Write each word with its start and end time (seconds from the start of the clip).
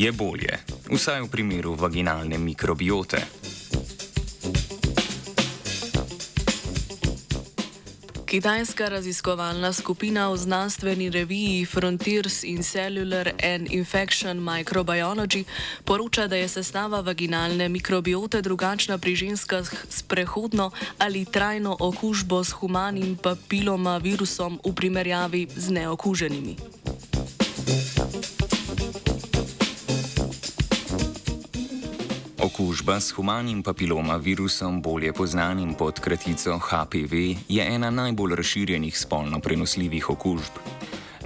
Je 0.00 0.08
bolje, 0.12 0.56
vsaj 0.88 1.20
v 1.20 1.28
primeru 1.28 1.74
vaginalne 1.76 2.38
mikrobiote. 2.40 3.20
Kitajska 8.24 8.88
raziskovalna 8.88 9.72
skupina 9.76 10.32
v 10.32 10.40
znanstveni 10.40 11.10
reviji 11.12 11.68
Frontiers 11.68 12.48
in 12.48 12.64
Cellular 12.64 13.28
and 13.44 13.68
Infection 13.68 14.40
Microbiology 14.40 15.44
poroča, 15.84 16.24
da 16.26 16.36
je 16.36 16.48
sestava 16.48 17.04
vaginalne 17.04 17.68
mikrobiote 17.68 18.40
drugačna 18.40 18.96
pri 18.98 19.14
ženskah 19.14 19.68
s 19.68 20.02
prehodno 20.02 20.70
ali 20.98 21.28
trajno 21.28 21.76
okužbo 21.80 22.44
s 22.44 22.56
humanim 22.56 23.20
papiloma 23.20 23.98
virusom 24.00 24.60
v 24.64 24.72
primerjavi 24.72 25.48
z 25.56 25.70
neokuženimi. 25.70 26.79
Okužba 32.40 33.00
s 33.00 33.12
humanim 33.12 33.62
papiloma 33.62 34.16
virusom, 34.16 34.82
bolje 34.82 35.12
znanim 35.26 35.74
pod 35.74 36.00
kratico 36.00 36.58
HPV, 36.58 37.14
je 37.48 37.74
ena 37.74 37.90
najbolj 37.90 38.34
razširjenih 38.34 38.98
spolno 38.98 39.40
prenosljivih 39.40 40.10
okužb. 40.10 40.56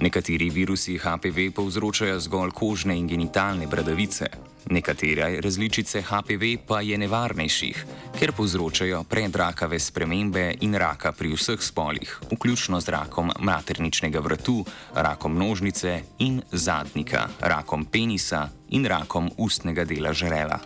Nekateri 0.00 0.50
virusi 0.50 0.98
HPV 0.98 1.54
povzročajo 1.54 2.20
zgolj 2.20 2.50
kožne 2.50 2.98
in 2.98 3.06
genitalne 3.08 3.66
bradavice, 3.66 4.26
nekatere 4.70 5.40
različice 5.40 6.02
HPV 6.02 6.56
pa 6.66 6.80
je 6.80 6.98
nevarnejših, 6.98 7.84
ker 8.18 8.32
povzročajo 8.32 9.04
predrakave 9.04 9.78
spremembe 9.78 10.54
in 10.60 10.74
raka 10.74 11.12
pri 11.12 11.34
vseh 11.34 11.60
spolih, 11.62 12.18
vključno 12.32 12.80
z 12.80 12.88
rakom 12.88 13.32
materničnega 13.40 14.20
vratu, 14.20 14.64
rakom 14.94 15.38
nožnice 15.38 16.00
in 16.18 16.42
zadnika, 16.52 17.28
rakom 17.40 17.84
penisa 17.84 18.48
in 18.70 18.86
rakom 18.86 19.30
ustnega 19.36 19.84
dela 19.84 20.12
žrela. 20.12 20.60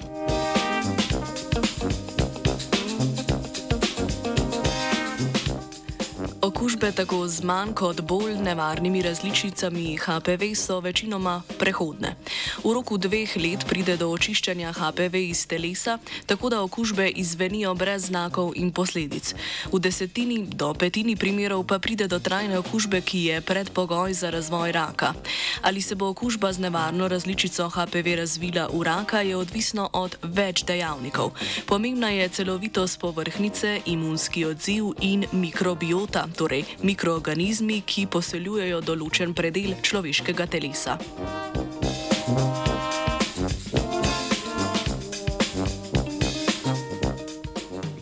Okužbe 6.59 6.91
tako 6.93 7.29
z 7.29 7.47
manj 7.47 7.71
kot 7.79 8.01
bolj 8.03 8.35
nevarnimi 8.43 9.03
različicami 9.03 9.97
HPV 9.97 10.43
so 10.59 10.81
večinoma 10.81 11.43
prehodne. 11.59 12.17
V 12.65 12.73
roku 12.75 12.99
dveh 12.99 13.37
let 13.37 13.63
pride 13.63 13.95
do 13.97 14.09
očiščanja 14.11 14.73
HPV 14.75 15.15
iz 15.31 15.47
telesa, 15.47 15.99
tako 16.27 16.51
da 16.51 16.63
okužbe 16.63 17.07
izvenijo 17.09 17.75
brez 17.75 18.11
znakov 18.11 18.59
in 18.59 18.73
posledic. 18.75 19.35
V 19.71 19.79
desetini 19.79 20.41
do 20.51 20.75
petini 20.75 21.15
primerov 21.17 21.63
pa 21.63 21.79
pride 21.79 22.09
do 22.11 22.19
trajne 22.19 22.59
okužbe, 22.59 23.01
ki 23.07 23.23
je 23.25 23.41
predpogoj 23.41 24.19
za 24.19 24.31
razvoj 24.31 24.73
raka. 24.73 25.15
Ali 25.63 25.83
se 25.83 25.95
bo 25.95 26.11
okužba 26.11 26.53
z 26.53 26.59
nevarno 26.59 27.09
različico 27.09 27.69
HPV 27.71 28.19
razvila 28.19 28.67
v 28.67 28.83
raka, 28.83 29.23
je 29.23 29.37
odvisno 29.37 29.91
od 29.93 30.19
več 30.23 30.67
dejavnikov. 30.67 31.39
Pomembna 31.67 32.11
je 32.11 32.29
celovitost 32.29 32.99
povrhnice, 32.99 33.81
imunski 33.87 34.45
odziv 34.45 34.91
in 35.01 35.25
mikrobiota, 35.33 36.27
torej 36.35 36.48
mikroorganizmi, 36.83 37.83
ki 37.87 38.07
poseljujejo 38.11 38.81
določen 38.81 39.35
predel 39.37 39.77
človeškega 39.83 40.47
telesa. 40.49 40.99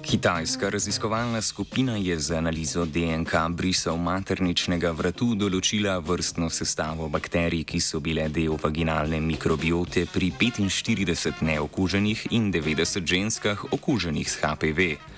Kitajska 0.06 0.69
raziskovalna 0.69 1.42
skupina 1.42 1.97
je 1.97 2.19
z 2.19 2.36
analizo 2.36 2.84
DNK 2.84 3.33
brisov 3.51 3.98
materničnega 3.98 4.90
vratu 4.90 5.34
določila 5.34 5.98
vrstno 5.98 6.48
sestavo 6.51 7.08
bakterij, 7.13 7.64
ki 7.68 7.80
so 7.83 8.01
bile 8.01 8.28
del 8.33 8.57
vaginalne 8.63 9.20
mikrobiote 9.20 10.07
pri 10.07 10.30
45 10.39 11.42
neokuženih 11.42 12.27
in 12.30 12.48
90 12.55 13.05
ženskah 13.07 13.67
okuženih 13.73 14.30
s 14.30 14.40
HPV. 14.40 15.15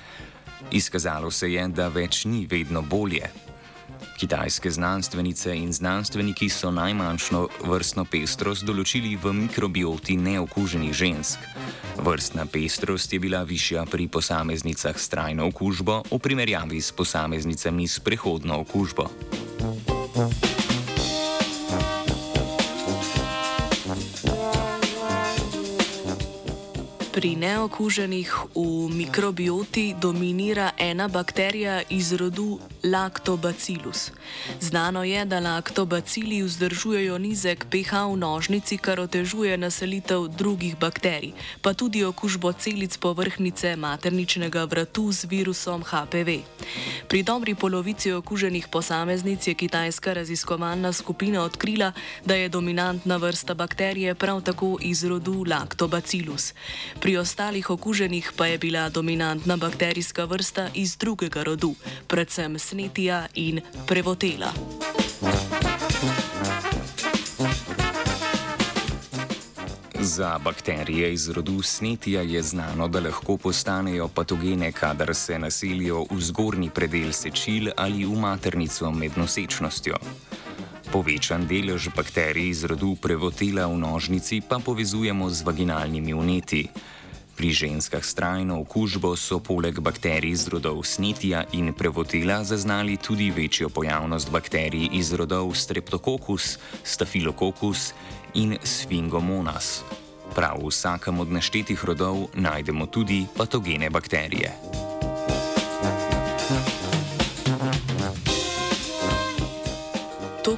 Izkazalo 0.71 1.31
se 1.31 1.53
je, 1.53 1.69
da 1.69 1.89
več 1.89 2.25
ni 2.25 2.47
vedno 2.51 2.83
bolje. 2.83 3.31
Kitajske 4.19 4.71
znanstvenice 4.71 5.55
in 5.57 5.73
znanstveniki 5.73 6.49
so 6.51 6.71
najmanjšo 6.75 7.45
vrstno 7.71 8.05
pestrost 8.05 8.67
določili 8.67 9.15
v 9.15 9.33
mikrobioti 9.45 10.17
neokuženih 10.19 10.95
žensk. 10.95 11.47
Vrstna 12.03 12.47
pestrost 12.51 13.13
je 13.13 13.23
bila 13.23 13.45
višja 13.47 13.87
pri 13.87 14.09
posameznicah 14.11 14.99
s 14.99 15.09
trajno 15.09 15.47
okužbo 15.53 16.03
v 16.11 16.19
primerjavi 16.19 16.83
s 16.83 16.91
posameznicami 16.93 17.89
s 17.89 18.03
prehodno 18.03 18.61
okužbo. 18.67 19.11
Pri 27.19 27.35
neokuženih 27.35 28.55
v 28.55 28.95
mikrobioti 28.95 29.91
dominira 29.99 30.71
ena 30.79 31.11
bakterija 31.11 31.83
iz 31.91 32.15
rodu 32.15 32.63
Lactobacillus. 32.85 34.15
Znano 34.61 35.03
je, 35.05 35.25
da 35.25 35.41
laktobacili 35.41 36.43
vzdržujejo 36.43 37.19
nizek 37.19 37.67
pH 37.67 38.07
v 38.15 38.17
nožnici, 38.23 38.79
kar 38.79 39.01
otežuje 39.01 39.59
naselitev 39.59 40.29
drugih 40.31 40.79
bakterij, 40.79 41.35
pa 41.63 41.75
tudi 41.75 42.05
okužbo 42.05 42.53
celic 42.53 42.95
povrhnice 42.97 43.75
materničnega 43.77 44.65
vratu 44.65 45.11
z 45.13 45.27
virusom 45.27 45.83
HPV. 45.83 46.47
Pri 47.09 47.23
dobri 47.23 47.55
polovici 47.59 48.13
okuženih 48.13 48.71
posameznic 48.71 49.47
je 49.47 49.55
kitajska 49.55 50.13
raziskovalna 50.13 50.93
skupina 50.93 51.43
odkrila, 51.43 51.93
da 52.25 52.35
je 52.35 52.49
dominantna 52.49 53.17
vrsta 53.17 53.55
bakterije 53.55 54.15
prav 54.15 54.41
tako 54.41 54.79
iz 54.81 55.05
rodu 55.05 55.45
Lactobacillus. 55.49 56.55
Pri 57.01 57.08
ostalih 57.17 57.71
okuženih 57.71 58.33
pa 58.37 58.47
je 58.47 58.59
bila 58.59 58.89
dominantna 58.89 59.57
bakterijska 59.57 60.25
vrsta 60.25 60.69
iz 60.75 60.97
drugega 60.97 61.43
rodu, 61.43 61.75
predvsem 62.07 62.59
snetija 62.59 63.27
in 63.35 63.61
prevotela. 63.87 64.53
Za 70.01 70.39
bakterije 70.39 71.13
iz 71.13 71.29
rodu 71.29 71.63
snetija 71.63 72.23
je 72.23 72.43
znano, 72.43 72.89
da 72.89 73.01
lahko 73.01 73.37
postanejo 73.37 74.09
patogene, 74.09 74.73
kadar 74.73 75.15
se 75.15 75.39
naselijo 75.39 76.07
v 76.11 76.21
zgornji 76.21 76.71
predel 76.75 77.13
sečil 77.13 77.71
ali 77.77 78.05
v 78.05 78.19
maternico 78.21 78.91
med 78.91 79.13
nosečnostjo. 79.17 79.97
Povečan 80.89 81.45
delež 81.45 81.93
bakterij 81.93 82.49
iz 82.49 82.65
rodu 82.65 82.97
prevotela 82.97 83.69
v 83.69 83.77
nožnici 83.77 84.41
pa 84.41 84.57
povezujemo 84.57 85.29
z 85.29 85.45
vaginalnimi 85.45 86.17
uneti. 86.17 86.65
Pri 87.37 87.53
ženskah 87.53 88.01
s 88.01 88.17
trajno 88.17 88.65
okužbo 88.65 89.13
so 89.13 89.37
poleg 89.37 89.85
bakterij 89.85 90.33
iz 90.33 90.49
rodov 90.49 90.81
snetija 90.89 91.45
in 91.53 91.77
prevotela 91.77 92.41
zaznali 92.41 92.97
tudi 92.97 93.29
večjo 93.29 93.69
pojavnost 93.69 94.33
bakterij 94.33 94.89
iz 94.97 95.13
rodov 95.13 95.53
streptokokus, 95.53 96.57
stafilokokus 96.81 97.93
in 98.35 98.57
sfingomonas. 98.65 99.85
Prav 100.33 100.57
v 100.65 100.73
vsakem 100.73 101.21
od 101.21 101.29
naštetih 101.29 101.85
rodov 101.85 102.33
najdemo 102.33 102.89
tudi 102.89 103.29
patogene 103.37 103.93
bakterije. 103.93 104.68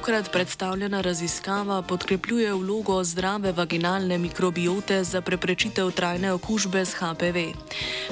Tokrat 0.01 0.31
predstavljena 0.31 1.01
raziskava 1.01 1.81
podkrepljuje 1.81 2.53
vlogo 2.53 3.03
zdrave 3.03 3.51
vaginalne 3.51 4.17
mikrobiote 4.17 5.03
za 5.03 5.21
preprečitev 5.21 5.91
trajne 5.91 6.31
okužbe 6.33 6.85
s 6.85 6.93
HPV. 6.93 7.37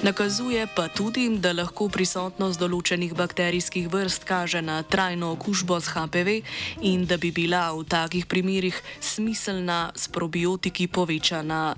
Nakazuje 0.04 0.68
pa 0.76 0.88
tudi, 0.88 1.26
da 1.42 1.50
lahko 1.52 1.88
prisotnost 1.90 2.62
določenih 2.62 3.16
bakterijskih 3.18 3.90
vrst 3.90 4.28
kaže 4.30 4.62
na 4.62 4.84
trajno 4.84 5.32
okužbo 5.34 5.80
s 5.82 5.90
HPV 5.90 6.38
in 6.86 7.10
da 7.10 7.18
bi 7.18 7.32
bila 7.32 7.72
v 7.74 7.82
takih 7.90 8.30
primerih 8.30 8.78
smiselna 9.02 9.90
s 9.96 10.14
probiotiki 10.14 10.86
povečana 10.88 11.74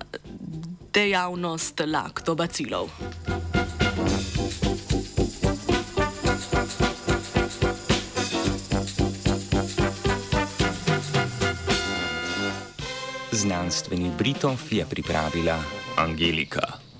dejavnost 0.92 1.80
laktobacilov. 1.88 2.92
Znanstveni 13.32 14.12
Britov 14.12 14.60
je 14.68 14.84
pripravila 14.84 15.56
Angelika. 15.96 16.91